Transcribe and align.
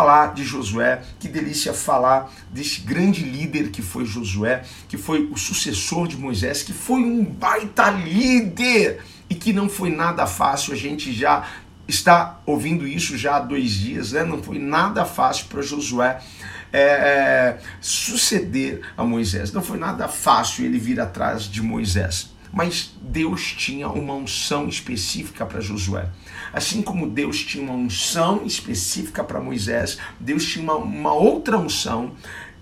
Falar 0.00 0.32
de 0.32 0.42
Josué, 0.44 1.02
que 1.18 1.28
delícia 1.28 1.74
falar 1.74 2.32
desse 2.50 2.80
grande 2.80 3.22
líder 3.22 3.68
que 3.68 3.82
foi 3.82 4.06
Josué, 4.06 4.62
que 4.88 4.96
foi 4.96 5.28
o 5.30 5.36
sucessor 5.36 6.08
de 6.08 6.16
Moisés, 6.16 6.62
que 6.62 6.72
foi 6.72 7.00
um 7.00 7.22
baita 7.22 7.90
líder 7.90 9.04
e 9.28 9.34
que 9.34 9.52
não 9.52 9.68
foi 9.68 9.90
nada 9.90 10.26
fácil. 10.26 10.72
A 10.72 10.76
gente 10.76 11.12
já 11.12 11.46
está 11.86 12.40
ouvindo 12.46 12.88
isso 12.88 13.18
já 13.18 13.36
há 13.36 13.40
dois 13.40 13.72
dias, 13.72 14.12
né? 14.12 14.24
Não 14.24 14.42
foi 14.42 14.58
nada 14.58 15.04
fácil 15.04 15.44
para 15.50 15.60
Josué. 15.60 16.18
É, 16.72 16.80
é, 16.80 17.58
suceder 17.78 18.80
a 18.96 19.04
Moisés. 19.04 19.52
Não 19.52 19.60
foi 19.60 19.76
nada 19.76 20.08
fácil 20.08 20.64
ele 20.64 20.78
vir 20.78 20.98
atrás 20.98 21.42
de 21.42 21.60
Moisés. 21.60 22.30
Mas 22.50 22.92
Deus 23.02 23.52
tinha 23.52 23.88
uma 23.88 24.14
unção 24.14 24.66
específica 24.66 25.44
para 25.44 25.60
Josué. 25.60 26.08
Assim 26.52 26.82
como 26.82 27.08
Deus 27.08 27.40
tinha 27.40 27.62
uma 27.62 27.74
unção 27.74 28.42
específica 28.44 29.22
para 29.22 29.40
Moisés, 29.40 29.98
Deus 30.18 30.44
tinha 30.44 30.64
uma, 30.64 30.76
uma, 30.76 31.12
outra 31.12 31.58
unção, 31.58 32.12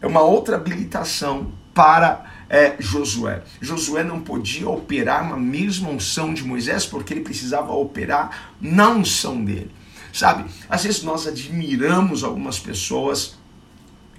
uma 0.03 0.21
outra 0.21 0.57
habilitação 0.57 1.53
para 1.73 2.25
é, 2.51 2.77
Josué. 2.79 3.43
Josué 3.61 4.03
não 4.03 4.21
podia 4.21 4.69
operar 4.69 5.29
na 5.29 5.37
mesma 5.37 5.91
unção 5.91 6.35
de 6.35 6.45
Moisés 6.45 6.85
porque 6.85 7.15
ele 7.15 7.21
precisava 7.21 7.73
operar 7.73 8.55
na 8.61 8.91
unção 8.91 9.45
dele. 9.45 9.71
Sabe, 10.13 10.47
às 10.69 10.83
vezes 10.83 11.03
nós 11.03 11.27
admiramos 11.27 12.25
algumas 12.25 12.59
pessoas 12.59 13.38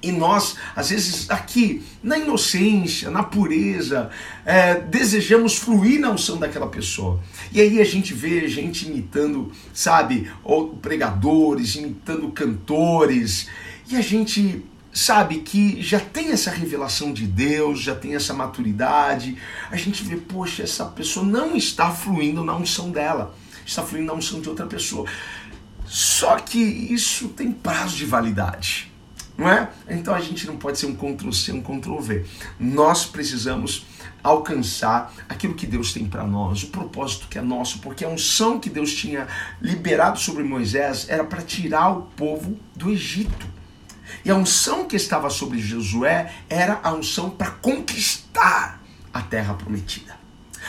e 0.02 0.12
nós, 0.12 0.56
às 0.76 0.90
vezes, 0.90 1.30
aqui, 1.30 1.84
na 2.02 2.18
inocência, 2.18 3.12
na 3.12 3.22
pureza, 3.22 4.10
é, 4.46 4.76
desejamos 4.76 5.58
fluir 5.58 6.00
na 6.00 6.12
unção 6.12 6.38
daquela 6.38 6.68
pessoa. 6.68 7.20
E 7.52 7.60
aí 7.60 7.82
a 7.82 7.84
gente 7.84 8.14
vê 8.14 8.48
gente 8.48 8.88
imitando, 8.88 9.52
sabe, 9.74 10.32
pregadores, 10.82 11.76
imitando 11.76 12.32
cantores, 12.32 13.48
e 13.90 13.98
a 13.98 14.02
gente 14.02 14.64
sabe 14.94 15.40
que 15.40 15.82
já 15.82 16.00
tem 16.00 16.32
essa 16.32 16.50
revelação 16.50 17.12
de 17.12 17.28
Deus, 17.28 17.82
já 17.82 17.94
tem 17.94 18.16
essa 18.16 18.34
maturidade. 18.34 19.38
A 19.70 19.76
gente 19.76 20.04
vê, 20.04 20.16
poxa, 20.16 20.64
essa 20.64 20.86
pessoa 20.86 21.26
não 21.26 21.56
está 21.56 21.92
fluindo 21.92 22.44
na 22.44 22.56
unção 22.56 22.90
dela, 22.90 23.36
está 23.66 23.84
fluindo 23.84 24.08
na 24.08 24.14
unção 24.14 24.40
de 24.40 24.48
outra 24.48 24.66
pessoa. 24.66 25.06
Só 25.86 26.38
que 26.38 26.60
isso 26.60 27.30
tem 27.30 27.52
prazo 27.52 27.98
de 27.98 28.06
validade 28.06 28.90
não 29.40 29.50
é? 29.50 29.70
Então 29.90 30.14
a 30.14 30.20
gente 30.20 30.46
não 30.46 30.58
pode 30.58 30.78
ser 30.78 30.86
um 30.86 30.94
Ctrl-C, 30.94 31.54
um 31.54 31.62
Ctrl-V. 31.62 32.26
Nós 32.60 33.06
precisamos 33.06 33.86
alcançar 34.22 35.14
aquilo 35.30 35.54
que 35.54 35.66
Deus 35.66 35.94
tem 35.94 36.06
para 36.06 36.26
nós, 36.26 36.64
o 36.64 36.68
propósito 36.68 37.28
que 37.30 37.40
é 37.40 37.42
nosso, 37.42 37.80
porque 37.80 38.04
a 38.04 38.10
unção 38.10 38.60
que 38.60 38.70
Deus 38.70 38.94
tinha 38.94 39.28
liberado 39.62 40.20
sobre 40.20 40.44
Moisés 40.44 41.08
era 41.08 41.24
para 41.24 41.42
tirar 41.42 41.90
o 41.90 42.02
povo 42.02 42.60
do 42.76 42.92
Egito. 42.92 43.48
E 44.26 44.30
a 44.30 44.36
unção 44.36 44.86
que 44.86 44.98
estava 44.98 45.30
sobre 45.30 45.58
Josué 45.58 46.34
era 46.50 46.82
a 46.84 46.92
unção 46.92 47.30
para 47.30 47.52
conquistar 47.52 48.84
a 49.14 49.22
terra 49.22 49.54
prometida. 49.54 50.18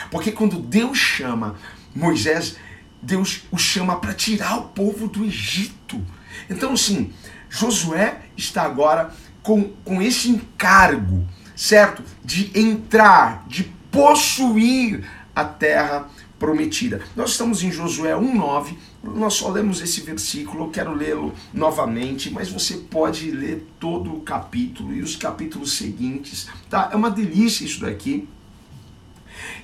Porque 0.09 0.31
quando 0.31 0.57
Deus 0.57 0.97
chama 0.97 1.55
Moisés, 1.93 2.55
Deus 3.01 3.43
o 3.51 3.57
chama 3.57 3.99
para 3.99 4.13
tirar 4.13 4.57
o 4.57 4.69
povo 4.69 5.09
do 5.09 5.25
Egito. 5.25 6.01
Então, 6.49 6.71
assim, 6.73 7.11
Josué 7.51 8.21
está 8.37 8.63
agora 8.63 9.13
com, 9.43 9.63
com 9.83 10.01
esse 10.01 10.29
encargo, 10.29 11.27
certo? 11.53 12.01
De 12.23 12.57
entrar, 12.57 13.45
de 13.45 13.65
possuir 13.91 15.03
a 15.35 15.43
terra 15.43 16.07
prometida. 16.39 17.01
Nós 17.15 17.31
estamos 17.31 17.61
em 17.61 17.71
Josué 17.71 18.15
1:9. 18.15 18.75
Nós 19.03 19.33
só 19.33 19.49
lemos 19.49 19.81
esse 19.81 20.01
versículo, 20.01 20.65
eu 20.65 20.69
quero 20.69 20.93
lê-lo 20.93 21.33
novamente, 21.53 22.31
mas 22.31 22.49
você 22.49 22.77
pode 22.77 23.29
ler 23.31 23.67
todo 23.79 24.13
o 24.15 24.21
capítulo 24.21 24.93
e 24.93 25.01
os 25.01 25.15
capítulos 25.15 25.73
seguintes, 25.73 26.47
tá? 26.69 26.89
É 26.93 26.95
uma 26.95 27.11
delícia 27.11 27.65
isso 27.65 27.81
daqui 27.81 28.27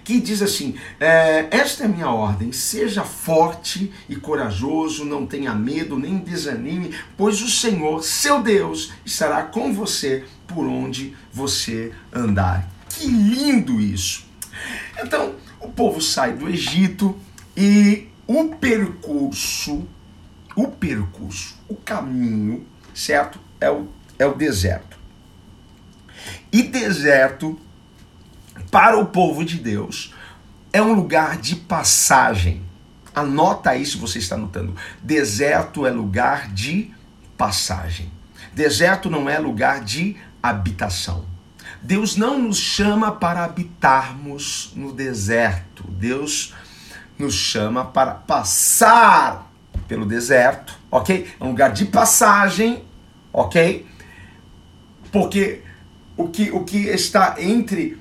que 0.03 0.19
diz 0.19 0.41
assim: 0.41 0.75
é, 0.99 1.47
Esta 1.51 1.85
é 1.85 1.87
minha 1.87 2.09
ordem, 2.09 2.51
seja 2.51 3.03
forte 3.03 3.91
e 4.07 4.15
corajoso, 4.15 5.05
não 5.05 5.25
tenha 5.25 5.53
medo 5.53 5.97
nem 5.97 6.17
desanime, 6.17 6.95
pois 7.15 7.41
o 7.41 7.49
Senhor, 7.49 8.03
seu 8.03 8.41
Deus, 8.41 8.93
estará 9.05 9.43
com 9.43 9.73
você 9.73 10.23
por 10.47 10.65
onde 10.65 11.15
você 11.31 11.91
andar. 12.13 12.69
Que 12.89 13.07
lindo 13.07 13.79
isso! 13.79 14.25
Então, 15.03 15.35
o 15.59 15.69
povo 15.69 16.01
sai 16.01 16.33
do 16.33 16.49
Egito 16.49 17.17
e 17.55 18.07
o 18.25 18.55
percurso, 18.55 19.87
o 20.55 20.67
percurso, 20.67 21.55
o 21.67 21.75
caminho, 21.75 22.65
certo? 22.93 23.39
É 23.59 23.69
o, 23.69 23.87
é 24.17 24.25
o 24.25 24.33
deserto. 24.33 24.97
E 26.51 26.63
deserto 26.63 27.59
para 28.71 28.97
o 28.97 29.05
povo 29.05 29.43
de 29.43 29.57
Deus 29.57 30.13
é 30.71 30.81
um 30.81 30.93
lugar 30.93 31.37
de 31.37 31.55
passagem. 31.55 32.61
Anota 33.13 33.71
aí 33.71 33.85
se 33.85 33.97
você 33.97 34.19
está 34.19 34.35
anotando. 34.35 34.75
Deserto 35.01 35.85
é 35.85 35.91
lugar 35.91 36.51
de 36.53 36.91
passagem. 37.37 38.11
Deserto 38.53 39.09
não 39.09 39.29
é 39.29 39.39
lugar 39.39 39.83
de 39.83 40.15
habitação. 40.41 41.25
Deus 41.81 42.15
não 42.15 42.39
nos 42.39 42.57
chama 42.57 43.11
para 43.11 43.43
habitarmos 43.43 44.71
no 44.75 44.91
deserto. 44.93 45.83
Deus 45.89 46.53
nos 47.17 47.33
chama 47.33 47.85
para 47.85 48.13
passar 48.13 49.51
pelo 49.87 50.05
deserto, 50.05 50.77
ok? 50.91 51.27
É 51.39 51.43
um 51.43 51.49
lugar 51.49 51.71
de 51.71 51.85
passagem, 51.85 52.83
ok? 53.31 53.87
Porque 55.11 55.61
o 56.15 56.27
que, 56.27 56.51
o 56.51 56.63
que 56.63 56.77
está 56.87 57.35
entre 57.39 57.97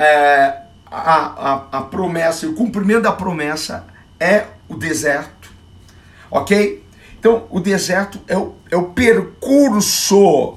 é, 0.00 0.62
a, 0.90 0.96
a, 0.96 1.78
a 1.78 1.82
promessa 1.82 2.48
o 2.48 2.54
cumprimento 2.54 3.02
da 3.02 3.12
promessa 3.12 3.86
é 4.18 4.46
o 4.66 4.74
deserto, 4.74 5.52
ok? 6.30 6.82
Então, 7.18 7.46
o 7.50 7.60
deserto 7.60 8.18
é 8.26 8.36
o, 8.36 8.54
é 8.70 8.76
o 8.76 8.92
percurso 8.92 10.56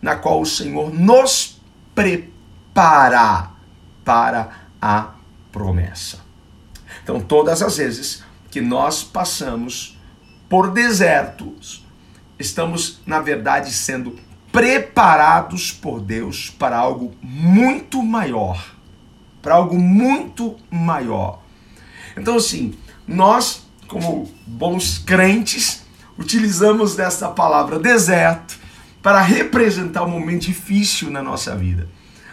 na 0.00 0.16
qual 0.16 0.40
o 0.40 0.46
Senhor 0.46 0.92
nos 0.92 1.60
prepara 1.94 3.50
para 4.04 4.50
a 4.80 5.10
promessa. 5.52 6.18
Então, 7.02 7.20
todas 7.20 7.62
as 7.62 7.76
vezes 7.76 8.24
que 8.50 8.60
nós 8.60 9.04
passamos 9.04 9.96
por 10.48 10.72
desertos, 10.72 11.86
estamos, 12.38 13.00
na 13.06 13.20
verdade, 13.20 13.70
sendo 13.70 14.18
preparados 14.52 15.72
por 15.72 16.00
Deus 16.00 16.50
para 16.50 16.76
algo 16.76 17.16
muito 17.22 18.02
maior. 18.02 18.76
Para 19.40 19.54
algo 19.54 19.78
muito 19.78 20.56
maior. 20.70 21.42
Então, 22.16 22.36
assim, 22.36 22.74
nós, 23.08 23.66
como 23.88 24.30
bons 24.46 24.98
crentes, 24.98 25.82
utilizamos 26.18 26.94
dessa 26.94 27.28
palavra 27.30 27.78
deserto 27.78 28.60
para 29.02 29.20
representar 29.20 30.04
um 30.04 30.10
momento 30.10 30.42
difícil 30.42 31.10
na 31.10 31.22
nossa 31.22 31.56
vida, 31.56 31.88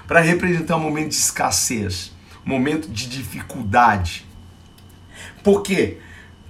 para 0.05 0.19
representar 0.19 0.75
um 0.75 0.81
momento 0.81 1.09
de 1.09 1.15
escassez, 1.15 2.11
um 2.45 2.49
momento 2.49 2.89
de 2.89 3.07
dificuldade. 3.07 4.27
Por 5.43 5.63
quê? 5.63 5.99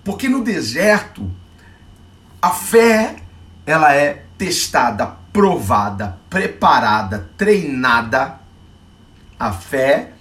Porque 0.03 0.27
no 0.27 0.43
deserto 0.43 1.31
a 2.41 2.49
fé 2.49 3.17
ela 3.65 3.93
é 3.93 4.25
testada 4.37 5.18
provada, 5.39 6.19
preparada, 6.29 7.29
treinada, 7.37 8.41
a 9.39 9.53
fé, 9.53 10.11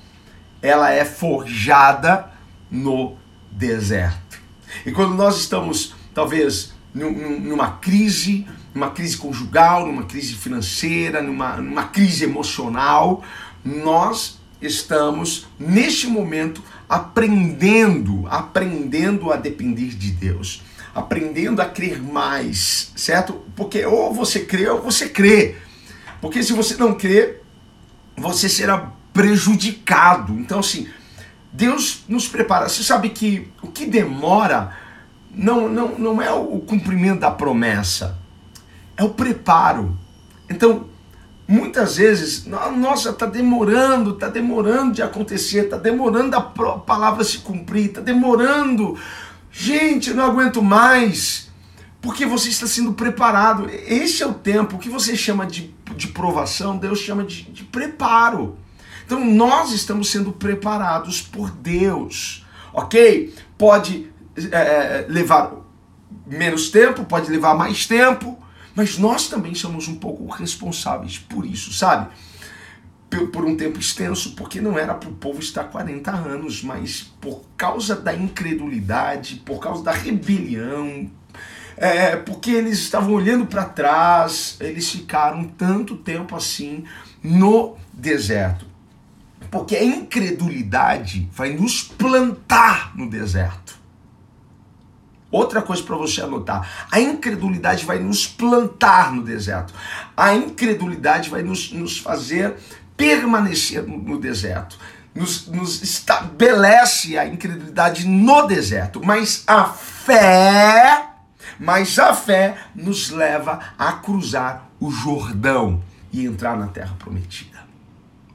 ela 0.62 0.92
é 0.92 1.04
forjada 1.04 2.30
no 2.70 3.16
deserto. 3.50 4.40
E 4.86 4.92
quando 4.92 5.16
nós 5.16 5.38
estamos, 5.38 5.92
talvez, 6.14 6.72
numa 6.94 7.72
crise, 7.78 8.46
numa 8.72 8.90
crise 8.90 9.16
conjugal, 9.16 9.88
numa 9.88 10.04
crise 10.04 10.36
financeira, 10.36 11.20
numa, 11.20 11.56
numa 11.56 11.88
crise 11.88 12.22
emocional, 12.22 13.24
nós 13.64 14.38
estamos, 14.62 15.48
neste 15.58 16.06
momento, 16.06 16.62
aprendendo, 16.88 18.24
aprendendo 18.28 19.32
a 19.32 19.36
depender 19.36 19.88
de 19.96 20.12
Deus 20.12 20.62
aprendendo 20.94 21.60
a 21.60 21.66
crer 21.66 22.02
mais, 22.02 22.92
certo? 22.96 23.42
Porque 23.54 23.84
ou 23.84 24.12
você 24.12 24.40
crê 24.40 24.68
ou 24.68 24.82
você 24.82 25.08
crê. 25.08 25.56
Porque 26.20 26.42
se 26.42 26.52
você 26.52 26.76
não 26.76 26.94
crê, 26.94 27.40
você 28.16 28.48
será 28.48 28.92
prejudicado. 29.12 30.32
Então, 30.34 30.60
assim, 30.60 30.88
Deus 31.52 32.04
nos 32.08 32.28
prepara. 32.28 32.68
Você 32.68 32.82
sabe 32.82 33.10
que 33.10 33.48
o 33.62 33.68
que 33.68 33.86
demora 33.86 34.76
não, 35.30 35.68
não, 35.68 35.98
não 35.98 36.22
é 36.22 36.32
o 36.32 36.58
cumprimento 36.60 37.20
da 37.20 37.30
promessa, 37.30 38.18
é 38.96 39.04
o 39.04 39.10
preparo. 39.10 39.96
Então, 40.50 40.86
muitas 41.46 41.96
vezes, 41.96 42.44
nossa, 42.46 43.10
está 43.10 43.26
demorando, 43.26 44.14
está 44.14 44.28
demorando 44.28 44.92
de 44.94 45.02
acontecer, 45.02 45.64
está 45.64 45.76
demorando 45.76 46.36
a 46.36 46.40
palavra 46.40 47.24
se 47.24 47.38
cumprir, 47.38 47.86
está 47.86 48.00
demorando. 48.00 48.98
Gente, 49.60 50.10
eu 50.10 50.14
não 50.14 50.22
aguento 50.22 50.62
mais. 50.62 51.48
Porque 52.00 52.24
você 52.24 52.48
está 52.48 52.64
sendo 52.64 52.92
preparado. 52.92 53.68
Esse 53.68 54.22
é 54.22 54.26
o 54.26 54.32
tempo. 54.32 54.76
O 54.76 54.78
que 54.78 54.88
você 54.88 55.16
chama 55.16 55.44
de, 55.44 55.74
de 55.96 56.06
provação, 56.06 56.78
Deus 56.78 57.00
chama 57.00 57.24
de, 57.24 57.42
de 57.42 57.64
preparo. 57.64 58.56
Então 59.04 59.24
nós 59.24 59.72
estamos 59.72 60.10
sendo 60.12 60.30
preparados 60.30 61.20
por 61.20 61.50
Deus. 61.50 62.46
Ok? 62.72 63.34
Pode 63.58 64.08
é, 64.52 65.06
levar 65.08 65.52
menos 66.24 66.70
tempo, 66.70 67.04
pode 67.04 67.28
levar 67.28 67.56
mais 67.56 67.84
tempo, 67.84 68.38
mas 68.76 68.96
nós 68.96 69.26
também 69.26 69.56
somos 69.56 69.88
um 69.88 69.96
pouco 69.96 70.24
responsáveis 70.28 71.18
por 71.18 71.44
isso, 71.44 71.72
sabe? 71.72 72.06
Por 73.32 73.44
um 73.44 73.56
tempo 73.56 73.78
extenso, 73.78 74.34
porque 74.36 74.60
não 74.60 74.78
era 74.78 74.92
para 74.94 75.08
o 75.08 75.12
povo 75.12 75.40
estar 75.40 75.64
40 75.64 76.10
anos, 76.10 76.62
mas 76.62 77.10
por 77.20 77.42
causa 77.56 77.96
da 77.96 78.14
incredulidade, 78.14 79.36
por 79.46 79.60
causa 79.60 79.82
da 79.82 79.92
rebelião, 79.92 81.10
é, 81.76 82.16
porque 82.16 82.50
eles 82.50 82.78
estavam 82.78 83.12
olhando 83.14 83.46
para 83.46 83.64
trás, 83.64 84.56
eles 84.60 84.90
ficaram 84.90 85.44
tanto 85.44 85.96
tempo 85.96 86.36
assim 86.36 86.84
no 87.22 87.76
deserto. 87.92 88.66
Porque 89.50 89.76
a 89.76 89.84
incredulidade 89.84 91.28
vai 91.32 91.54
nos 91.54 91.82
plantar 91.82 92.92
no 92.96 93.08
deserto. 93.08 93.78
Outra 95.30 95.62
coisa 95.62 95.82
para 95.82 95.96
você 95.96 96.20
anotar: 96.20 96.88
a 96.90 97.00
incredulidade 97.00 97.84
vai 97.84 97.98
nos 97.98 98.26
plantar 98.26 99.12
no 99.12 99.22
deserto. 99.22 99.72
A 100.16 100.34
incredulidade 100.34 101.30
vai 101.30 101.42
nos, 101.42 101.72
nos 101.72 101.98
fazer 101.98 102.56
permanecer 102.98 103.86
no, 103.86 104.18
deserto. 104.18 104.76
Nos, 105.14 105.46
nos, 105.46 105.82
estabelece 105.82 107.16
a 107.16 107.26
incredulidade 107.26 108.06
no 108.06 108.46
deserto. 108.46 109.00
Mas 109.02 109.44
a 109.46 109.64
fé, 109.64 111.08
mas 111.58 111.98
a 111.98 112.12
fé 112.12 112.58
nos 112.74 113.10
leva 113.10 113.60
a 113.78 113.92
cruzar 113.92 114.68
o 114.80 114.90
Jordão 114.90 115.82
e 116.12 116.26
entrar 116.26 116.56
na 116.58 116.66
terra 116.66 116.94
prometida. 116.98 117.58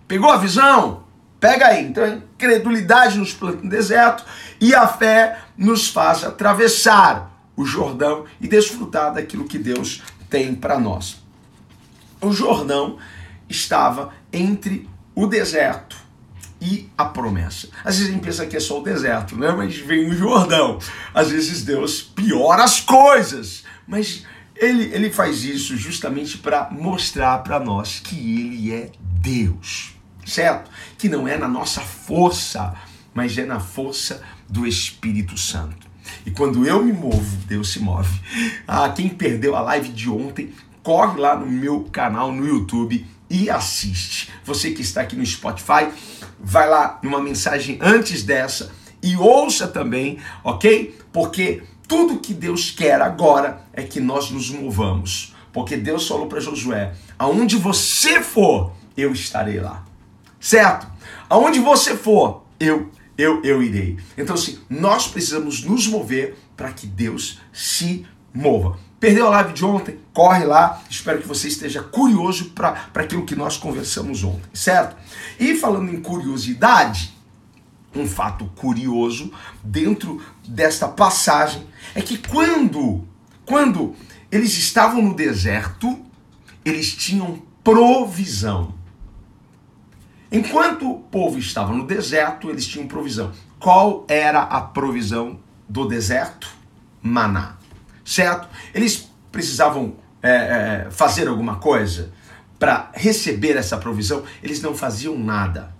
Pegou 0.07 0.31
a 0.31 0.37
visão? 0.37 1.03
Pega 1.39 1.67
aí. 1.67 1.85
Então, 1.85 2.03
a 2.03 2.09
incredulidade 2.09 3.17
nos 3.17 3.33
planta 3.33 3.61
no 3.61 3.69
deserto 3.69 4.23
e 4.61 4.73
a 4.73 4.87
fé 4.87 5.39
nos 5.57 5.89
faz 5.89 6.23
atravessar 6.23 7.31
o 7.55 7.65
Jordão 7.65 8.25
e 8.39 8.47
desfrutar 8.47 9.13
daquilo 9.13 9.45
que 9.45 9.59
Deus 9.59 10.01
tem 10.29 10.55
para 10.55 10.79
nós. 10.79 11.21
O 12.21 12.31
Jordão 12.31 12.97
estava 13.49 14.11
entre 14.33 14.89
o 15.15 15.27
deserto 15.27 15.95
e 16.59 16.89
a 16.97 17.05
promessa. 17.05 17.69
Às 17.83 17.97
vezes 17.97 18.09
a 18.09 18.13
gente 18.13 18.23
pensa 18.23 18.45
que 18.45 18.57
é 18.57 18.59
só 18.59 18.79
o 18.79 18.83
deserto, 18.83 19.37
né? 19.37 19.51
mas 19.51 19.77
vem 19.77 20.09
o 20.09 20.13
Jordão. 20.13 20.79
Às 21.13 21.29
vezes 21.29 21.63
Deus 21.63 22.01
piora 22.01 22.63
as 22.63 22.79
coisas, 22.81 23.63
mas 23.87 24.25
ele, 24.55 24.85
ele 24.93 25.11
faz 25.11 25.43
isso 25.43 25.77
justamente 25.77 26.37
para 26.37 26.69
mostrar 26.71 27.39
para 27.39 27.59
nós 27.59 27.99
que 27.99 28.15
ele 28.15 28.73
é 28.73 28.91
Deus 28.99 29.93
certo? 30.25 30.69
Que 30.97 31.09
não 31.09 31.27
é 31.27 31.37
na 31.37 31.47
nossa 31.47 31.81
força, 31.81 32.73
mas 33.13 33.37
é 33.37 33.45
na 33.45 33.59
força 33.59 34.21
do 34.49 34.65
Espírito 34.65 35.37
Santo. 35.37 35.87
E 36.25 36.31
quando 36.31 36.65
eu 36.65 36.83
me 36.83 36.93
movo, 36.93 37.37
Deus 37.47 37.71
se 37.71 37.79
move. 37.79 38.19
Ah, 38.67 38.89
quem 38.89 39.09
perdeu 39.09 39.55
a 39.55 39.61
live 39.61 39.89
de 39.89 40.09
ontem, 40.09 40.53
corre 40.81 41.19
lá 41.19 41.35
no 41.35 41.47
meu 41.47 41.85
canal 41.91 42.31
no 42.31 42.45
YouTube 42.45 43.05
e 43.33 43.49
assiste. 43.49 44.31
Você 44.45 44.71
que 44.71 44.81
está 44.81 45.01
aqui 45.01 45.15
no 45.15 45.25
Spotify, 45.25 45.89
vai 46.39 46.69
lá 46.69 46.99
numa 47.03 47.21
mensagem 47.21 47.77
antes 47.81 48.23
dessa 48.23 48.71
e 49.01 49.17
ouça 49.17 49.67
também, 49.67 50.19
ok? 50.43 50.97
Porque 51.11 51.63
tudo 51.87 52.19
que 52.19 52.33
Deus 52.33 52.71
quer 52.71 53.01
agora 53.01 53.61
é 53.73 53.83
que 53.83 53.99
nós 53.99 54.31
nos 54.31 54.49
movamos. 54.49 55.33
Porque 55.51 55.75
Deus 55.75 56.07
falou 56.07 56.27
para 56.27 56.39
Josué: 56.39 56.93
aonde 57.19 57.57
você 57.57 58.21
for, 58.21 58.71
eu 58.95 59.11
estarei 59.11 59.59
lá 59.59 59.83
certo? 60.43 60.85
Aonde 61.29 61.59
você 61.59 61.95
for, 61.95 62.43
eu 62.59 62.91
eu 63.17 63.41
eu 63.43 63.63
irei. 63.63 63.97
Então 64.17 64.35
assim, 64.35 64.59
nós 64.69 65.07
precisamos 65.07 65.63
nos 65.63 65.87
mover 65.87 66.35
para 66.57 66.71
que 66.73 66.85
Deus 66.85 67.39
se 67.53 68.05
mova. 68.33 68.77
Perdeu 69.03 69.27
a 69.27 69.31
live 69.31 69.51
de 69.51 69.65
ontem? 69.65 69.99
Corre 70.13 70.45
lá. 70.45 70.81
Espero 70.89 71.19
que 71.19 71.27
você 71.27 71.49
esteja 71.49 71.83
curioso 71.83 72.51
para 72.51 72.87
aquilo 72.95 73.25
que 73.25 73.35
nós 73.35 73.57
conversamos 73.57 74.23
ontem, 74.23 74.49
certo? 74.53 74.95
E 75.37 75.57
falando 75.57 75.93
em 75.93 75.99
curiosidade, 75.99 77.13
um 77.93 78.07
fato 78.07 78.45
curioso 78.55 79.29
dentro 79.61 80.21
desta 80.47 80.87
passagem 80.87 81.67
é 81.93 82.01
que 82.01 82.17
quando 82.17 83.05
quando 83.45 83.93
eles 84.31 84.57
estavam 84.57 85.01
no 85.01 85.13
deserto, 85.13 85.99
eles 86.63 86.95
tinham 86.95 87.41
provisão. 87.61 88.73
Enquanto 90.31 90.89
o 90.89 90.99
povo 90.99 91.37
estava 91.37 91.73
no 91.73 91.85
deserto, 91.85 92.49
eles 92.49 92.65
tinham 92.65 92.87
provisão. 92.87 93.33
Qual 93.59 94.05
era 94.07 94.43
a 94.43 94.61
provisão 94.61 95.41
do 95.67 95.85
deserto? 95.89 96.47
Maná. 97.01 97.52
Certo? 98.05 98.47
Eles 98.73 99.09
precisavam 99.31 99.95
é, 100.21 100.29
é, 100.29 100.87
fazer 100.91 101.27
alguma 101.27 101.57
coisa 101.57 102.11
para 102.59 102.89
receber 102.93 103.57
essa 103.57 103.77
provisão. 103.77 104.23
Eles 104.41 104.61
não 104.61 104.75
faziam 104.75 105.17
nada. 105.17 105.73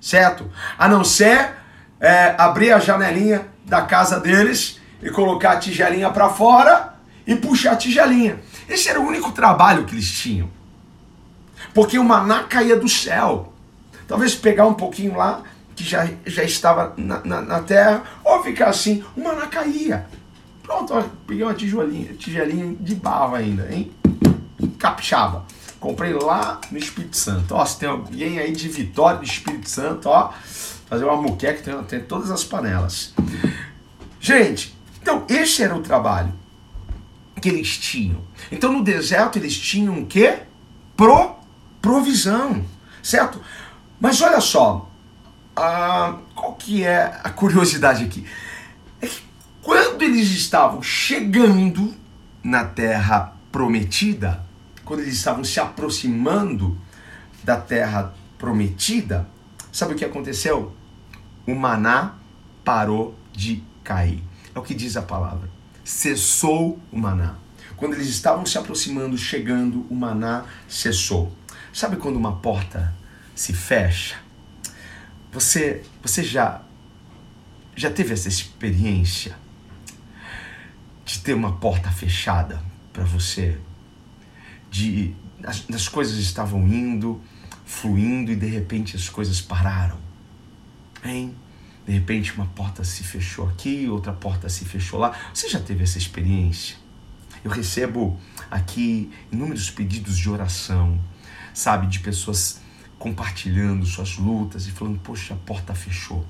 Certo? 0.00 0.50
A 0.78 0.88
não 0.88 1.04
ser 1.04 1.52
é, 2.00 2.34
abrir 2.38 2.72
a 2.72 2.78
janelinha 2.78 3.46
da 3.64 3.82
casa 3.82 4.20
deles 4.20 4.80
e 5.02 5.10
colocar 5.10 5.52
a 5.52 5.56
tigelinha 5.58 6.10
para 6.10 6.28
fora 6.28 6.94
e 7.26 7.34
puxar 7.34 7.72
a 7.72 7.76
tigelinha. 7.76 8.40
Esse 8.68 8.88
era 8.88 9.00
o 9.00 9.06
único 9.06 9.32
trabalho 9.32 9.84
que 9.84 9.94
eles 9.94 10.10
tinham. 10.10 10.50
Porque 11.72 11.98
o 11.98 12.04
maná 12.04 12.44
caía 12.44 12.76
do 12.76 12.88
céu. 12.88 13.52
Talvez 14.06 14.34
pegar 14.34 14.66
um 14.66 14.74
pouquinho 14.74 15.16
lá, 15.16 15.42
que 15.74 15.82
já, 15.82 16.08
já 16.26 16.44
estava 16.44 16.94
na, 16.96 17.20
na, 17.24 17.40
na 17.40 17.60
terra, 17.60 18.02
ou 18.22 18.42
ficar 18.42 18.68
assim, 18.68 19.02
uma 19.16 19.34
maná 19.34 19.46
caía. 19.46 20.06
Pronto, 20.64 20.94
ó, 20.94 21.04
peguei 21.26 21.44
uma 21.44 21.54
tijolinha, 21.54 22.14
tigelinha 22.14 22.74
de 22.80 22.94
barro 22.94 23.36
ainda, 23.36 23.72
hein? 23.72 23.92
Capixaba. 24.78 25.44
Comprei 25.78 26.14
lá 26.14 26.58
no 26.70 26.78
Espírito 26.78 27.16
Santo. 27.16 27.54
Ó, 27.54 27.64
se 27.64 27.78
tem 27.78 27.88
alguém 27.88 28.38
aí 28.38 28.52
de 28.52 28.68
Vitória 28.70 29.18
do 29.18 29.24
Espírito 29.24 29.68
Santo, 29.68 30.08
ó, 30.08 30.32
fazer 30.86 31.04
uma 31.04 31.16
muqueca, 31.16 31.62
tem, 31.62 31.84
tem 31.84 32.00
todas 32.00 32.30
as 32.30 32.42
panelas. 32.42 33.12
Gente, 34.18 34.74
então 35.02 35.26
esse 35.28 35.62
era 35.62 35.76
o 35.76 35.82
trabalho 35.82 36.32
que 37.42 37.50
eles 37.50 37.76
tinham. 37.76 38.22
Então 38.50 38.72
no 38.72 38.82
deserto 38.82 39.38
eles 39.38 39.54
tinham 39.58 39.98
o 39.98 40.06
quê? 40.06 40.38
Pro, 40.96 41.36
provisão, 41.82 42.64
certo? 43.02 43.38
Mas 44.00 44.22
olha 44.22 44.40
só, 44.40 44.88
a, 45.54 46.16
qual 46.34 46.54
que 46.54 46.84
é 46.84 47.20
a 47.22 47.28
curiosidade 47.28 48.02
aqui? 48.02 48.26
Quando 49.64 50.02
eles 50.02 50.28
estavam 50.28 50.82
chegando 50.82 51.94
na 52.42 52.66
terra 52.66 53.34
prometida, 53.50 54.44
quando 54.84 55.00
eles 55.00 55.14
estavam 55.14 55.42
se 55.42 55.58
aproximando 55.58 56.78
da 57.42 57.56
terra 57.56 58.12
prometida, 58.36 59.26
sabe 59.72 59.94
o 59.94 59.96
que 59.96 60.04
aconteceu? 60.04 60.76
O 61.46 61.54
maná 61.54 62.16
parou 62.62 63.18
de 63.32 63.64
cair. 63.82 64.22
É 64.54 64.58
o 64.58 64.62
que 64.62 64.74
diz 64.74 64.98
a 64.98 65.02
palavra. 65.02 65.48
Cessou 65.82 66.78
o 66.92 66.98
maná. 66.98 67.36
Quando 67.74 67.94
eles 67.94 68.08
estavam 68.08 68.44
se 68.44 68.58
aproximando, 68.58 69.16
chegando, 69.16 69.86
o 69.88 69.94
maná 69.94 70.44
cessou. 70.68 71.32
Sabe 71.72 71.96
quando 71.96 72.16
uma 72.16 72.36
porta 72.36 72.94
se 73.34 73.54
fecha. 73.54 74.16
Você, 75.32 75.82
você 76.02 76.22
já, 76.22 76.60
já 77.74 77.90
teve 77.90 78.12
essa 78.12 78.28
experiência 78.28 79.42
de 81.04 81.20
ter 81.20 81.34
uma 81.34 81.52
porta 81.52 81.90
fechada 81.90 82.62
para 82.92 83.04
você? 83.04 83.58
De 84.70 85.14
as, 85.44 85.64
as 85.72 85.88
coisas 85.88 86.18
estavam 86.18 86.66
indo, 86.66 87.20
fluindo 87.64 88.32
e 88.32 88.36
de 88.36 88.46
repente 88.46 88.96
as 88.96 89.08
coisas 89.08 89.40
pararam. 89.40 89.98
Hein? 91.04 91.34
de 91.86 91.92
repente 91.92 92.34
uma 92.34 92.46
porta 92.46 92.82
se 92.82 93.04
fechou 93.04 93.46
aqui, 93.48 93.88
outra 93.88 94.12
porta 94.12 94.48
se 94.48 94.64
fechou 94.64 94.98
lá. 94.98 95.14
Você 95.32 95.48
já 95.48 95.60
teve 95.60 95.84
essa 95.84 95.98
experiência? 95.98 96.76
Eu 97.42 97.50
recebo 97.50 98.18
aqui 98.50 99.12
inúmeros 99.30 99.70
pedidos 99.70 100.16
de 100.16 100.30
oração, 100.30 100.98
sabe, 101.52 101.86
de 101.86 102.00
pessoas 102.00 102.60
compartilhando 102.98 103.84
suas 103.84 104.16
lutas 104.16 104.66
e 104.66 104.70
falando: 104.70 104.98
Poxa, 105.00 105.34
a 105.34 105.36
porta 105.36 105.74
fechou. 105.74 106.24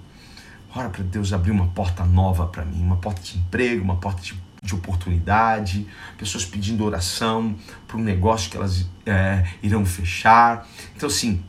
Ora 0.74 0.90
para 0.90 1.04
Deus 1.04 1.32
abrir 1.32 1.52
uma 1.52 1.68
porta 1.68 2.04
nova 2.04 2.48
para 2.48 2.64
mim, 2.64 2.82
uma 2.82 2.96
porta 2.96 3.22
de 3.22 3.38
emprego, 3.38 3.84
uma 3.84 3.96
porta 3.96 4.20
de, 4.22 4.34
de 4.64 4.74
oportunidade, 4.74 5.86
pessoas 6.16 6.44
pedindo 6.44 6.84
oração 6.84 7.54
para 7.86 7.98
um 7.98 8.02
negócio 8.02 8.50
que 8.50 8.56
elas 8.56 8.86
é, 9.04 9.44
irão 9.62 9.84
fechar. 9.84 10.66
Então, 10.96 11.06
assim, 11.06 11.44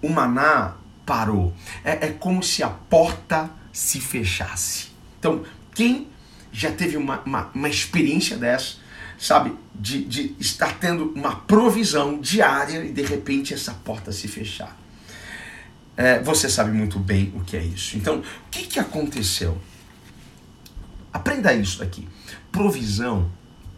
o 0.00 0.08
maná 0.08 0.76
parou. 1.04 1.52
É, 1.84 2.06
é 2.06 2.10
como 2.12 2.42
se 2.42 2.62
a 2.62 2.68
porta 2.68 3.50
se 3.72 4.00
fechasse. 4.00 4.88
Então, 5.18 5.42
quem 5.74 6.06
já 6.52 6.70
teve 6.70 6.96
uma, 6.96 7.20
uma, 7.26 7.50
uma 7.52 7.68
experiência 7.68 8.36
dessa, 8.36 8.76
sabe, 9.18 9.52
de, 9.74 10.04
de 10.04 10.36
estar 10.38 10.78
tendo 10.78 11.12
uma 11.16 11.34
provisão 11.34 12.20
diária 12.20 12.84
e 12.84 12.92
de 12.92 13.02
repente 13.02 13.52
essa 13.52 13.74
porta 13.74 14.12
se 14.12 14.28
fechar? 14.28 14.76
É, 15.96 16.22
você 16.22 16.48
sabe 16.48 16.70
muito 16.70 16.96
bem 17.00 17.32
o 17.34 17.40
que 17.40 17.56
é 17.56 17.62
isso. 17.62 17.96
Então, 17.96 18.18
o 18.18 18.50
que, 18.50 18.64
que 18.66 18.78
aconteceu? 18.78 19.60
Aprenda 21.12 21.52
isso 21.52 21.78
daqui. 21.78 22.08
Provisão, 22.50 23.30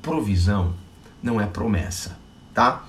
provisão 0.02 0.74
não 1.22 1.40
é 1.40 1.46
promessa, 1.46 2.18
tá? 2.54 2.84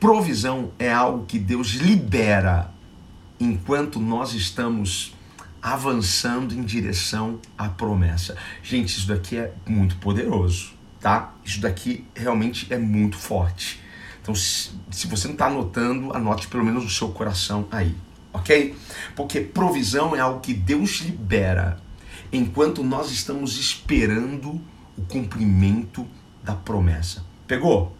Provisão 0.00 0.72
é 0.78 0.92
algo 0.92 1.26
que 1.26 1.38
Deus 1.38 1.72
libera 1.74 2.70
enquanto 3.40 4.00
nós 4.00 4.32
estamos 4.32 5.14
avançando 5.60 6.54
em 6.54 6.62
direção 6.62 7.40
à 7.56 7.68
promessa. 7.68 8.36
Gente, 8.62 8.96
isso 8.96 9.08
daqui 9.08 9.36
é 9.36 9.52
muito 9.66 9.96
poderoso, 9.96 10.72
tá? 11.00 11.34
Isso 11.44 11.60
daqui 11.60 12.04
realmente 12.14 12.72
é 12.72 12.78
muito 12.78 13.16
forte. 13.16 13.80
Então, 14.22 14.34
se, 14.34 14.70
você 15.06 15.26
não 15.26 15.34
está 15.34 15.46
anotando, 15.46 16.14
anote 16.14 16.48
pelo 16.48 16.64
menos 16.64 16.84
o 16.84 16.90
seu 16.90 17.08
coração 17.08 17.66
aí 17.70 17.96
ok? 18.32 18.74
Porque 19.14 19.40
provisão 19.40 20.14
é 20.14 20.20
algo 20.20 20.40
que 20.40 20.54
Deus 20.54 21.00
libera 21.00 21.78
enquanto 22.32 22.82
nós 22.82 23.10
estamos 23.10 23.58
esperando 23.58 24.60
o 24.96 25.02
cumprimento 25.02 26.06
da 26.42 26.54
promessa. 26.54 27.24
Pegou? 27.46 27.96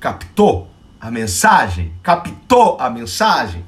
Captou 0.00 0.70
a 1.00 1.10
mensagem? 1.10 1.92
Captou 2.02 2.78
a 2.80 2.90
mensagem? 2.90 3.64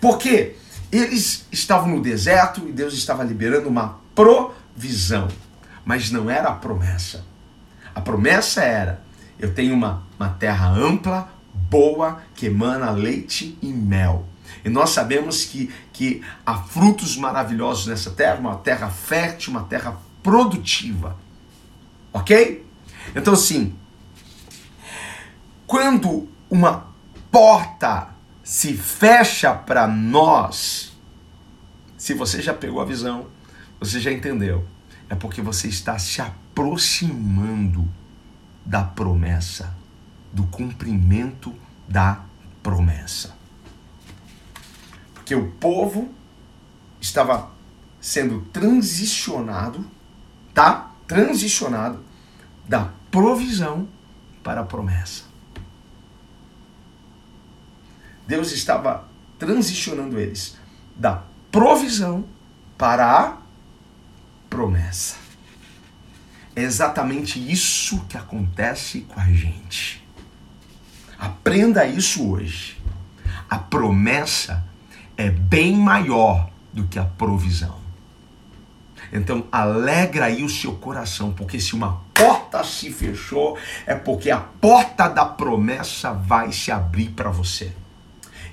Porque 0.00 0.56
eles 0.90 1.46
estavam 1.50 1.88
no 1.88 2.02
deserto 2.02 2.66
e 2.68 2.72
Deus 2.72 2.94
estava 2.94 3.24
liberando 3.24 3.68
uma 3.68 4.00
provisão, 4.14 5.28
mas 5.84 6.10
não 6.10 6.30
era 6.30 6.48
a 6.48 6.54
promessa. 6.54 7.24
A 7.94 8.00
promessa 8.00 8.62
era: 8.62 9.02
eu 9.38 9.52
tenho 9.54 9.74
uma, 9.74 10.02
uma 10.18 10.28
terra 10.28 10.68
ampla, 10.68 11.30
boa, 11.70 12.22
que 12.34 12.46
emana 12.46 12.90
leite 12.90 13.58
e 13.62 13.68
mel. 13.72 14.26
E 14.64 14.68
nós 14.68 14.90
sabemos 14.90 15.44
que, 15.44 15.72
que 15.92 16.22
há 16.44 16.54
frutos 16.58 17.16
maravilhosos 17.16 17.86
nessa 17.86 18.10
terra, 18.10 18.36
uma 18.38 18.56
terra 18.56 18.90
fértil, 18.90 19.52
uma 19.52 19.64
terra 19.64 19.96
produtiva. 20.22 21.16
Ok? 22.12 22.66
Então, 23.14 23.34
assim, 23.34 23.74
quando 25.66 26.28
uma 26.50 26.88
porta 27.30 28.08
se 28.42 28.74
fecha 28.74 29.54
para 29.54 29.86
nós, 29.86 30.96
se 31.96 32.14
você 32.14 32.42
já 32.42 32.54
pegou 32.54 32.80
a 32.80 32.84
visão, 32.84 33.26
você 33.78 34.00
já 34.00 34.10
entendeu, 34.10 34.66
é 35.08 35.14
porque 35.14 35.40
você 35.40 35.68
está 35.68 35.98
se 35.98 36.20
aproximando 36.20 37.86
da 38.64 38.82
promessa, 38.82 39.76
do 40.32 40.44
cumprimento 40.44 41.54
da 41.88 42.20
promessa 42.62 43.36
que 45.26 45.34
o 45.34 45.50
povo 45.50 46.08
estava 47.00 47.50
sendo 48.00 48.42
transicionado, 48.52 49.84
tá? 50.54 50.92
Transicionado 51.06 52.02
da 52.66 52.90
provisão 53.10 53.88
para 54.42 54.60
a 54.60 54.64
promessa. 54.64 55.24
Deus 58.26 58.52
estava 58.52 59.08
transicionando 59.38 60.18
eles 60.18 60.56
da 60.94 61.24
provisão 61.50 62.24
para 62.78 63.20
a 63.20 63.36
promessa. 64.48 65.16
É 66.54 66.62
exatamente 66.62 67.38
isso 67.38 68.04
que 68.08 68.16
acontece 68.16 69.00
com 69.02 69.20
a 69.20 69.26
gente. 69.26 70.06
Aprenda 71.18 71.84
isso 71.84 72.30
hoje. 72.30 72.80
A 73.48 73.58
promessa 73.58 74.65
é 75.16 75.30
bem 75.30 75.74
maior 75.74 76.50
do 76.72 76.86
que 76.86 76.98
a 76.98 77.04
provisão. 77.04 77.76
Então, 79.12 79.46
alegra 79.52 80.26
aí 80.26 80.42
o 80.42 80.48
seu 80.48 80.72
coração, 80.74 81.32
porque 81.32 81.60
se 81.60 81.74
uma 81.74 82.00
porta 82.12 82.62
se 82.64 82.90
fechou, 82.90 83.56
é 83.86 83.94
porque 83.94 84.30
a 84.30 84.40
porta 84.40 85.08
da 85.08 85.24
promessa 85.24 86.12
vai 86.12 86.52
se 86.52 86.72
abrir 86.72 87.10
para 87.10 87.30
você. 87.30 87.72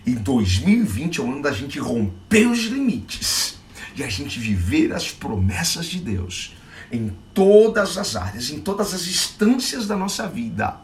E 0.05 0.15
2020 0.15 1.19
é 1.19 1.23
o 1.23 1.31
ano 1.31 1.41
da 1.41 1.51
gente 1.51 1.79
romper 1.79 2.45
os 2.45 2.65
limites 2.65 3.57
e 3.95 4.03
a 4.03 4.09
gente 4.09 4.39
viver 4.39 4.93
as 4.93 5.11
promessas 5.11 5.85
de 5.85 5.99
Deus 5.99 6.55
em 6.91 7.11
todas 7.33 7.97
as 7.97 8.15
áreas, 8.15 8.51
em 8.51 8.59
todas 8.59 8.93
as 8.93 9.07
instâncias 9.07 9.87
da 9.87 9.95
nossa 9.95 10.27
vida 10.27 10.77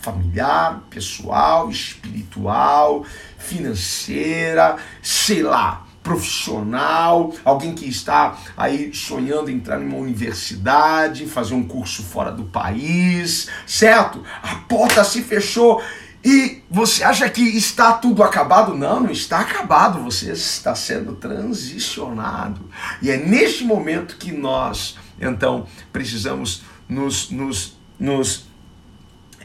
familiar, 0.00 0.82
pessoal, 0.90 1.70
espiritual, 1.70 3.04
financeira, 3.38 4.76
sei 5.02 5.42
lá, 5.42 5.86
profissional, 6.02 7.32
alguém 7.44 7.74
que 7.74 7.88
está 7.88 8.36
aí 8.56 8.92
sonhando 8.94 9.50
entrar 9.50 9.80
em 9.80 9.86
uma 9.86 9.98
universidade, 9.98 11.26
fazer 11.26 11.54
um 11.54 11.66
curso 11.66 12.02
fora 12.02 12.32
do 12.32 12.44
país, 12.44 13.48
certo? 13.66 14.24
A 14.42 14.56
porta 14.56 15.04
se 15.04 15.22
fechou 15.22 15.82
e 16.24 16.62
você 16.70 17.02
acha 17.02 17.28
que 17.30 17.42
está 17.42 17.94
tudo 17.94 18.22
acabado? 18.22 18.76
Não, 18.76 19.00
não 19.00 19.10
está 19.10 19.40
acabado, 19.40 20.02
você 20.02 20.32
está 20.32 20.74
sendo 20.74 21.14
transicionado. 21.14 22.68
E 23.00 23.10
é 23.10 23.16
neste 23.16 23.64
momento 23.64 24.16
que 24.16 24.32
nós, 24.32 24.98
então, 25.18 25.66
precisamos 25.92 26.62
nos, 26.88 27.30
nos, 27.30 27.78
nos 27.98 28.49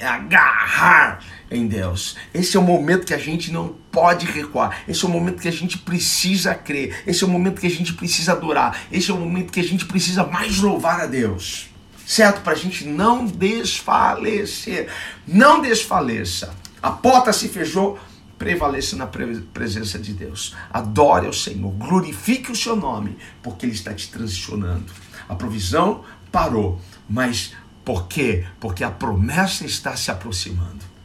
agarrar 0.01 1.19
em 1.49 1.67
Deus. 1.67 2.15
Esse 2.33 2.57
é 2.57 2.59
o 2.59 2.63
momento 2.63 3.05
que 3.05 3.13
a 3.13 3.17
gente 3.17 3.51
não 3.51 3.75
pode 3.91 4.25
recuar. 4.25 4.83
Esse 4.87 5.05
é 5.05 5.07
o 5.07 5.11
momento 5.11 5.41
que 5.41 5.47
a 5.47 5.51
gente 5.51 5.77
precisa 5.77 6.53
crer. 6.53 7.03
Esse 7.07 7.23
é 7.23 7.27
o 7.27 7.29
momento 7.29 7.61
que 7.61 7.67
a 7.67 7.71
gente 7.71 7.93
precisa 7.93 8.33
adorar. 8.33 8.81
Esse 8.91 9.11
é 9.11 9.13
o 9.13 9.17
momento 9.17 9.51
que 9.51 9.59
a 9.59 9.63
gente 9.63 9.85
precisa 9.85 10.25
mais 10.25 10.59
louvar 10.59 11.01
a 11.01 11.05
Deus. 11.05 11.69
Certo? 12.05 12.41
Para 12.41 12.53
a 12.53 12.57
gente 12.57 12.85
não 12.85 13.25
desfalecer. 13.25 14.89
Não 15.27 15.61
desfaleça. 15.61 16.53
A 16.81 16.91
porta 16.91 17.31
se 17.31 17.47
fechou. 17.47 17.97
Prevaleça 18.37 18.97
na 18.97 19.07
presença 19.07 19.97
de 19.97 20.13
Deus. 20.13 20.53
Adore 20.71 21.25
ao 21.25 21.33
Senhor. 21.33 21.71
Glorifique 21.71 22.51
o 22.51 22.55
seu 22.55 22.75
nome. 22.75 23.17
Porque 23.41 23.65
Ele 23.65 23.73
está 23.73 23.93
te 23.93 24.09
transicionando. 24.09 24.91
A 25.29 25.35
provisão 25.35 26.03
parou. 26.31 26.81
Mas 27.09 27.53
por 27.85 28.07
quê? 28.07 28.45
Porque 28.59 28.83
a 28.83 28.91
promessa 28.91 29.65
está 29.65 29.95
se 29.95 30.11
aproximando 30.11 30.95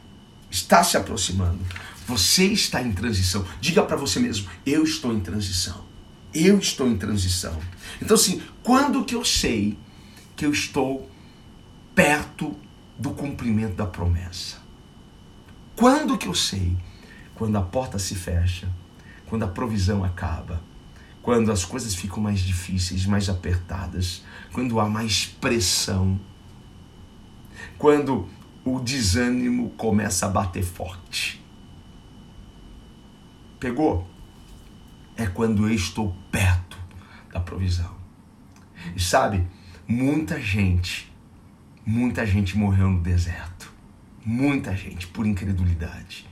está 0.51 0.83
se 0.83 0.97
aproximando. 0.97 1.59
Você 2.05 2.45
está 2.45 2.81
em 2.83 2.91
transição. 2.91 3.45
Diga 3.61 3.81
para 3.83 3.95
você 3.95 4.19
mesmo: 4.19 4.49
eu 4.65 4.83
estou 4.83 5.13
em 5.13 5.21
transição. 5.21 5.89
Eu 6.33 6.59
estou 6.59 6.87
em 6.87 6.97
transição. 6.97 7.57
Então, 8.01 8.15
assim, 8.15 8.41
quando 8.61 9.03
que 9.03 9.15
eu 9.15 9.23
sei 9.23 9.77
que 10.35 10.45
eu 10.45 10.51
estou 10.51 11.09
perto 11.95 12.55
do 12.97 13.11
cumprimento 13.11 13.75
da 13.75 13.85
promessa? 13.85 14.57
Quando 15.75 16.17
que 16.17 16.27
eu 16.27 16.35
sei? 16.35 16.77
Quando 17.35 17.57
a 17.57 17.61
porta 17.61 17.97
se 17.97 18.15
fecha, 18.15 18.69
quando 19.27 19.43
a 19.43 19.47
provisão 19.47 20.03
acaba, 20.03 20.61
quando 21.21 21.51
as 21.51 21.65
coisas 21.65 21.95
ficam 21.95 22.21
mais 22.21 22.39
difíceis, 22.39 23.05
mais 23.05 23.29
apertadas, 23.29 24.23
quando 24.53 24.79
há 24.79 24.87
mais 24.87 25.25
pressão, 25.25 26.19
quando 27.81 28.29
o 28.63 28.79
desânimo 28.79 29.71
começa 29.71 30.27
a 30.27 30.29
bater 30.29 30.63
forte. 30.63 31.43
Pegou? 33.59 34.07
É 35.17 35.25
quando 35.25 35.67
eu 35.67 35.73
estou 35.73 36.15
perto 36.31 36.77
da 37.33 37.39
provisão. 37.39 37.95
E 38.95 38.99
sabe, 38.99 39.47
muita 39.87 40.39
gente, 40.39 41.11
muita 41.83 42.23
gente 42.23 42.55
morreu 42.55 42.87
no 42.87 43.01
deserto. 43.01 43.73
Muita 44.23 44.75
gente 44.75 45.07
por 45.07 45.25
incredulidade, 45.25 46.29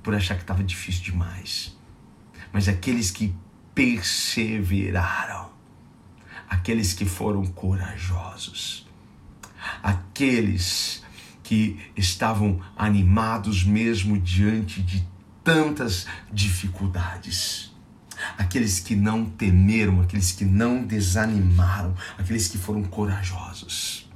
por 0.00 0.14
achar 0.14 0.36
que 0.36 0.42
estava 0.42 0.62
difícil 0.62 1.02
demais. 1.02 1.76
Mas 2.52 2.68
aqueles 2.68 3.10
que 3.10 3.34
perseveraram. 3.74 5.50
Aqueles 6.48 6.92
que 6.92 7.04
foram 7.04 7.44
corajosos. 7.46 8.83
Aqueles 9.84 11.04
que 11.42 11.78
estavam 11.94 12.58
animados 12.74 13.62
mesmo 13.64 14.18
diante 14.18 14.80
de 14.80 15.06
tantas 15.44 16.06
dificuldades. 16.32 17.70
Aqueles 18.38 18.80
que 18.80 18.96
não 18.96 19.26
temeram, 19.26 20.00
aqueles 20.00 20.32
que 20.32 20.46
não 20.46 20.82
desanimaram, 20.82 21.94
aqueles 22.16 22.48
que 22.48 22.56
foram 22.56 22.82
corajosos. 22.82 24.08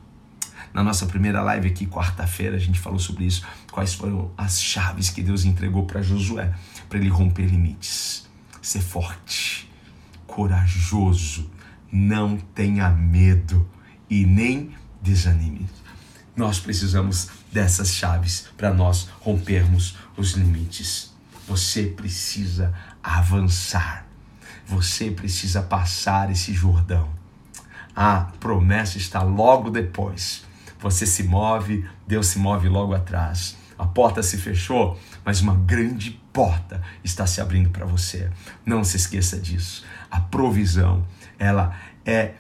Na 0.72 0.82
nossa 0.82 1.04
primeira 1.04 1.42
live 1.42 1.68
aqui, 1.68 1.86
quarta-feira, 1.86 2.56
a 2.56 2.60
gente 2.60 2.80
falou 2.80 2.98
sobre 2.98 3.24
isso. 3.24 3.44
Quais 3.70 3.92
foram 3.92 4.30
as 4.38 4.62
chaves 4.62 5.10
que 5.10 5.22
Deus 5.22 5.44
entregou 5.44 5.84
para 5.84 6.00
Josué, 6.00 6.54
para 6.88 6.98
ele 6.98 7.10
romper 7.10 7.44
limites. 7.44 8.26
Ser 8.62 8.80
forte, 8.80 9.70
corajoso, 10.26 11.50
não 11.92 12.38
tenha 12.38 12.88
medo 12.90 13.68
e 14.08 14.24
nem 14.24 14.74
desanime. 15.00 15.68
Nós 16.36 16.60
precisamos 16.60 17.28
dessas 17.52 17.92
chaves 17.92 18.46
para 18.56 18.72
nós 18.72 19.08
rompermos 19.20 19.96
os 20.16 20.32
limites. 20.32 21.12
Você 21.46 21.84
precisa 21.84 22.72
avançar. 23.02 24.06
Você 24.66 25.10
precisa 25.10 25.62
passar 25.62 26.30
esse 26.30 26.52
Jordão. 26.52 27.08
A 27.96 28.30
promessa 28.38 28.98
está 28.98 29.22
logo 29.22 29.70
depois. 29.70 30.44
Você 30.80 31.04
se 31.06 31.24
move, 31.24 31.84
Deus 32.06 32.28
se 32.28 32.38
move 32.38 32.68
logo 32.68 32.94
atrás. 32.94 33.56
A 33.76 33.86
porta 33.86 34.22
se 34.22 34.36
fechou, 34.36 34.98
mas 35.24 35.40
uma 35.40 35.54
grande 35.54 36.20
porta 36.32 36.82
está 37.02 37.26
se 37.26 37.40
abrindo 37.40 37.70
para 37.70 37.86
você. 37.86 38.30
Não 38.64 38.84
se 38.84 38.96
esqueça 38.96 39.38
disso. 39.38 39.84
A 40.10 40.20
provisão, 40.20 41.04
ela 41.38 41.76
é 42.04 42.34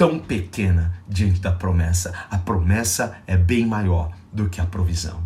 tão 0.00 0.18
pequena 0.18 0.94
diante 1.06 1.40
da 1.40 1.52
promessa. 1.52 2.14
A 2.30 2.38
promessa 2.38 3.18
é 3.26 3.36
bem 3.36 3.66
maior 3.66 4.10
do 4.32 4.48
que 4.48 4.58
a 4.58 4.64
provisão. 4.64 5.22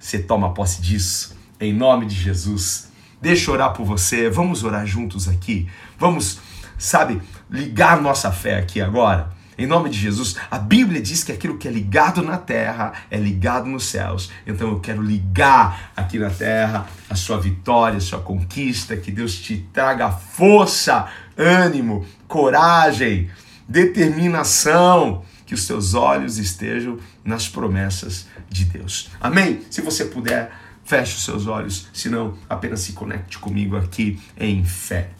Você 0.00 0.18
toma 0.18 0.52
posse 0.52 0.82
disso 0.82 1.36
em 1.60 1.72
nome 1.72 2.06
de 2.06 2.16
Jesus. 2.16 2.90
Deixa 3.22 3.48
eu 3.48 3.54
orar 3.54 3.72
por 3.72 3.86
você. 3.86 4.28
Vamos 4.28 4.64
orar 4.64 4.84
juntos 4.84 5.28
aqui. 5.28 5.68
Vamos, 5.96 6.40
sabe, 6.76 7.22
ligar 7.48 8.02
nossa 8.02 8.32
fé 8.32 8.58
aqui 8.58 8.80
agora. 8.80 9.30
Em 9.56 9.64
nome 9.64 9.88
de 9.88 10.00
Jesus, 10.00 10.34
a 10.50 10.58
Bíblia 10.58 11.00
diz 11.00 11.22
que 11.22 11.30
aquilo 11.30 11.56
que 11.56 11.68
é 11.68 11.70
ligado 11.70 12.20
na 12.20 12.36
terra 12.36 12.92
é 13.12 13.16
ligado 13.16 13.66
nos 13.66 13.84
céus. 13.84 14.32
Então 14.44 14.70
eu 14.70 14.80
quero 14.80 15.02
ligar 15.02 15.92
aqui 15.96 16.18
na 16.18 16.30
terra 16.30 16.84
a 17.08 17.14
sua 17.14 17.38
vitória, 17.38 17.98
a 17.98 18.00
sua 18.00 18.20
conquista, 18.20 18.96
que 18.96 19.12
Deus 19.12 19.36
te 19.36 19.68
traga 19.72 20.10
força, 20.10 21.06
ânimo, 21.38 22.04
coragem, 22.26 23.30
determinação, 23.70 25.24
que 25.46 25.54
os 25.54 25.64
seus 25.64 25.94
olhos 25.94 26.38
estejam 26.38 26.98
nas 27.24 27.48
promessas 27.48 28.26
de 28.48 28.64
Deus. 28.64 29.10
Amém? 29.20 29.62
Se 29.70 29.80
você 29.80 30.04
puder, 30.04 30.52
feche 30.84 31.14
os 31.14 31.24
seus 31.24 31.46
olhos, 31.46 31.88
senão 31.92 32.36
apenas 32.48 32.80
se 32.80 32.92
conecte 32.92 33.38
comigo 33.38 33.76
aqui 33.76 34.20
em 34.36 34.64
fé. 34.64 35.10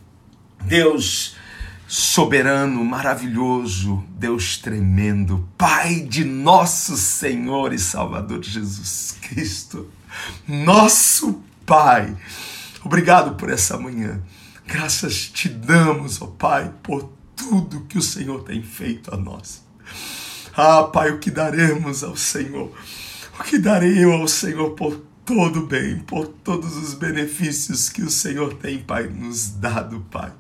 Deus 0.65 1.37
soberano, 1.87 2.85
maravilhoso, 2.85 4.05
Deus 4.11 4.59
tremendo, 4.59 5.49
Pai 5.57 6.01
de 6.01 6.25
nosso 6.25 6.97
Senhor 6.97 7.73
e 7.73 7.79
Salvador 7.79 8.43
Jesus 8.43 9.17
Cristo, 9.23 9.89
nosso 10.47 11.41
Pai. 11.65 12.17
Obrigado 12.85 13.37
por 13.37 13.49
essa 13.49 13.79
manhã. 13.79 14.21
Graças 14.67 15.29
te 15.29 15.49
damos, 15.49 16.21
ó 16.21 16.27
Pai, 16.27 16.73
por 16.83 17.20
tudo 17.41 17.87
que 17.89 17.97
o 17.97 18.03
Senhor 18.03 18.43
tem 18.43 18.63
feito 18.63 19.15
a 19.15 19.17
nós. 19.17 19.65
Ah, 20.55 20.85
Pai, 20.85 21.11
o 21.11 21.19
que 21.19 21.31
daremos 21.31 22.05
ao 22.05 22.15
Senhor? 22.15 22.71
O 23.39 23.43
que 23.43 23.59
darei 23.59 24.05
eu 24.05 24.13
ao 24.13 24.29
Senhor 24.29 24.73
por 24.73 25.01
todo 25.25 25.67
bem, 25.67 26.01
por 26.01 26.27
todos 26.27 26.77
os 26.77 26.93
benefícios 26.93 27.89
que 27.89 28.03
o 28.03 28.11
Senhor 28.11 28.55
tem, 28.55 28.79
Pai, 28.79 29.09
nos 29.09 29.49
dado, 29.53 30.01
Pai. 30.11 30.31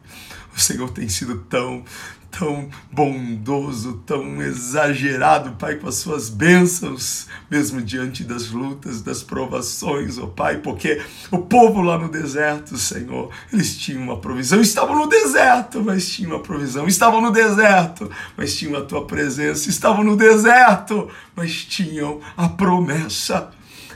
O 0.54 0.60
Senhor 0.60 0.90
tem 0.90 1.08
sido 1.08 1.38
tão, 1.48 1.84
tão 2.30 2.68
bondoso, 2.90 4.02
tão 4.06 4.40
exagerado, 4.40 5.52
Pai, 5.52 5.76
com 5.76 5.88
as 5.88 5.96
suas 5.96 6.28
bênçãos, 6.28 7.26
mesmo 7.50 7.82
diante 7.82 8.22
das 8.24 8.50
lutas, 8.50 9.02
das 9.02 9.22
provações, 9.22 10.16
ó 10.18 10.24
oh, 10.24 10.28
Pai, 10.28 10.58
porque 10.58 11.02
o 11.30 11.38
povo 11.38 11.82
lá 11.82 11.98
no 11.98 12.08
deserto, 12.08 12.76
Senhor, 12.78 13.30
eles 13.52 13.76
tinham 13.76 14.02
uma 14.02 14.18
provisão, 14.18 14.60
estavam 14.60 14.96
no 14.96 15.06
deserto, 15.06 15.82
mas 15.82 16.08
tinham 16.08 16.32
uma 16.32 16.42
provisão, 16.42 16.86
estavam 16.86 17.20
no 17.20 17.32
deserto, 17.32 18.10
mas 18.36 18.54
tinham 18.54 18.80
a 18.80 18.84
tua 18.84 19.06
presença, 19.06 19.68
estavam 19.68 20.04
no 20.04 20.16
deserto, 20.16 21.08
mas 21.34 21.64
tinham 21.64 22.20
a 22.36 22.48
promessa. 22.48 23.50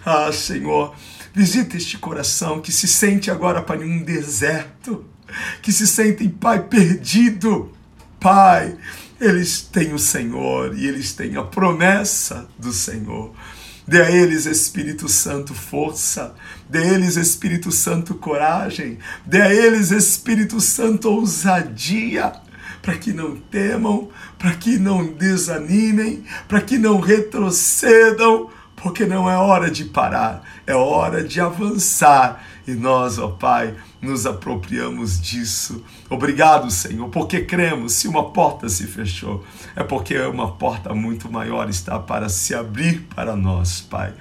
Ah, 0.05 0.31
Senhor, 0.33 0.95
visita 1.33 1.77
este 1.77 1.97
coração 1.97 2.61
que 2.61 2.73
se 2.73 2.87
sente 2.87 3.31
agora, 3.31 3.63
Pai, 3.63 3.79
em 3.79 4.01
um 4.01 4.03
deserto, 4.03 5.05
que 5.63 5.73
se 5.73 5.87
sentem, 5.87 6.29
Pai, 6.29 6.63
perdido. 6.63 7.73
Pai, 8.25 8.75
eles 9.21 9.61
têm 9.61 9.93
o 9.93 9.99
Senhor 9.99 10.75
e 10.75 10.87
eles 10.87 11.13
têm 11.13 11.37
a 11.37 11.43
promessa 11.43 12.49
do 12.59 12.73
Senhor. 12.73 13.35
Dê 13.87 14.01
a 14.01 14.11
eles, 14.11 14.47
Espírito 14.47 15.11
Santo, 15.11 15.53
força. 15.53 16.35
Dê 16.67 16.79
a 16.79 16.87
eles, 16.87 17.17
Espírito 17.17 17.71
Santo, 17.71 18.15
coragem. 18.15 18.97
Dê 19.27 19.43
a 19.43 19.53
eles, 19.53 19.91
Espírito 19.91 20.59
Santo, 20.59 21.11
ousadia. 21.11 22.33
Para 22.81 22.97
que 22.97 23.13
não 23.13 23.37
temam, 23.37 24.09
para 24.39 24.55
que 24.55 24.79
não 24.79 25.07
desanimem, 25.07 26.25
para 26.49 26.63
que 26.63 26.79
não 26.79 27.01
retrocedam, 27.01 28.49
porque 28.75 29.05
não 29.05 29.29
é 29.29 29.37
hora 29.37 29.71
de 29.71 29.85
parar, 29.85 30.43
é 30.67 30.75
hora 30.75 31.23
de 31.23 31.43
avançar. 31.43 32.43
E 32.67 32.73
nós, 32.73 33.19
ó 33.19 33.29
Pai, 33.29 33.75
nos 34.05 34.27
apropriamos 34.27 35.21
disso. 35.21 35.83
Obrigado, 36.09 36.71
Senhor, 36.71 37.09
porque 37.09 37.41
cremos. 37.41 37.95
Se 37.95 38.07
uma 38.07 38.31
porta 38.31 38.69
se 38.69 38.87
fechou, 38.87 39.45
é 39.75 39.83
porque 39.83 40.19
uma 40.19 40.53
porta 40.53 40.95
muito 40.95 41.31
maior 41.31 41.69
está 41.69 41.99
para 41.99 42.29
se 42.29 42.55
abrir 42.55 43.07
para 43.15 43.35
nós, 43.35 43.81
Pai. 43.81 44.13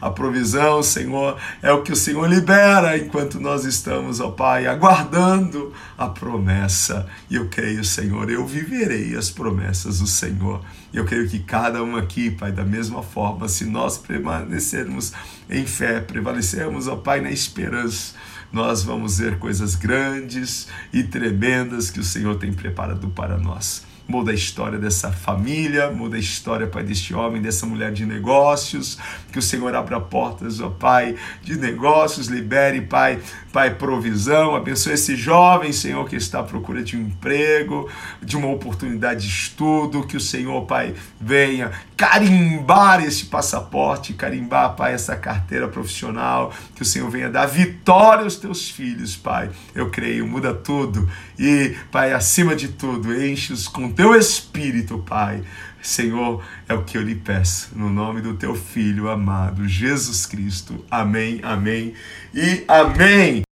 A 0.00 0.10
provisão, 0.10 0.82
Senhor, 0.82 1.36
é 1.60 1.72
o 1.72 1.82
que 1.82 1.92
o 1.92 1.96
Senhor 1.96 2.28
libera 2.28 2.96
enquanto 2.96 3.40
nós 3.40 3.64
estamos, 3.64 4.20
ó 4.20 4.30
Pai, 4.30 4.66
aguardando 4.66 5.72
a 5.98 6.08
promessa. 6.08 7.06
E 7.28 7.36
eu 7.36 7.48
creio, 7.48 7.84
Senhor, 7.84 8.30
eu 8.30 8.46
viverei 8.46 9.16
as 9.16 9.30
promessas 9.30 9.98
do 10.00 10.06
Senhor. 10.06 10.60
Eu 10.92 11.04
creio 11.04 11.28
que 11.28 11.38
cada 11.38 11.82
um 11.82 11.96
aqui, 11.96 12.30
Pai, 12.30 12.52
da 12.52 12.64
mesma 12.64 13.02
forma, 13.02 13.48
se 13.48 13.64
nós 13.64 13.96
permanecermos 13.98 15.12
em 15.48 15.66
fé, 15.66 16.00
prevalecermos, 16.00 16.88
ó 16.88 16.96
Pai, 16.96 17.20
na 17.20 17.30
esperança, 17.30 18.14
nós 18.52 18.82
vamos 18.82 19.18
ver 19.18 19.38
coisas 19.38 19.74
grandes 19.74 20.68
e 20.92 21.02
tremendas 21.02 21.90
que 21.90 22.00
o 22.00 22.04
Senhor 22.04 22.36
tem 22.36 22.52
preparado 22.52 23.08
para 23.10 23.38
nós 23.38 23.90
muda 24.12 24.30
a 24.30 24.34
história 24.34 24.78
dessa 24.78 25.10
família, 25.10 25.90
muda 25.90 26.16
a 26.16 26.20
história, 26.20 26.66
Pai, 26.66 26.82
deste 26.82 27.14
homem, 27.14 27.40
dessa 27.40 27.64
mulher 27.64 27.90
de 27.90 28.04
negócios, 28.04 28.98
que 29.32 29.38
o 29.38 29.42
Senhor 29.42 29.74
abra 29.74 29.98
portas, 29.98 30.60
ó 30.60 30.68
Pai, 30.68 31.16
de 31.42 31.56
negócios, 31.56 32.26
libere, 32.26 32.82
Pai, 32.82 33.18
Pai, 33.50 33.74
provisão, 33.74 34.54
abençoe 34.54 34.92
esse 34.92 35.16
jovem, 35.16 35.72
Senhor, 35.72 36.06
que 36.06 36.16
está 36.16 36.40
à 36.40 36.42
procura 36.42 36.82
de 36.82 36.94
um 36.94 37.00
emprego, 37.00 37.88
de 38.22 38.36
uma 38.36 38.48
oportunidade 38.48 39.26
de 39.26 39.28
estudo, 39.28 40.06
que 40.06 40.16
o 40.16 40.20
Senhor, 40.20 40.66
Pai, 40.66 40.94
venha 41.18 41.72
carimbar 41.96 43.02
esse 43.02 43.26
passaporte, 43.26 44.12
carimbar, 44.12 44.74
Pai, 44.74 44.92
essa 44.92 45.16
carteira 45.16 45.68
profissional, 45.68 46.52
que 46.74 46.82
o 46.82 46.84
Senhor 46.84 47.08
venha 47.08 47.30
dar 47.30 47.46
vitória 47.46 48.24
aos 48.24 48.36
teus 48.36 48.68
filhos, 48.68 49.16
Pai. 49.16 49.48
Eu 49.74 49.88
creio, 49.88 50.26
muda 50.26 50.52
tudo. 50.52 51.08
E, 51.38 51.76
Pai, 51.90 52.12
acima 52.12 52.56
de 52.56 52.68
tudo, 52.68 53.14
enche-os 53.14 53.68
com 53.68 53.88
teu 54.02 54.16
espírito, 54.16 54.98
Pai. 54.98 55.44
Senhor, 55.80 56.44
é 56.68 56.74
o 56.74 56.82
que 56.82 56.98
eu 56.98 57.02
lhe 57.02 57.14
peço, 57.14 57.70
no 57.76 57.88
nome 57.88 58.20
do 58.20 58.34
teu 58.34 58.52
filho 58.52 59.08
amado, 59.08 59.68
Jesus 59.68 60.26
Cristo. 60.26 60.84
Amém, 60.90 61.38
amém 61.44 61.94
e 62.34 62.64
amém. 62.66 63.44